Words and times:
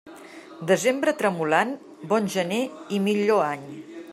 Desembre 0.69 1.13
tremolant, 1.19 1.75
bon 2.13 2.33
gener 2.37 2.61
i 2.99 3.03
millor 3.09 3.45
any. 3.51 3.69